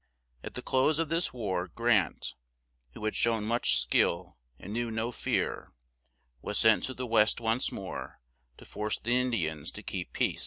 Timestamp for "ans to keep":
9.47-10.11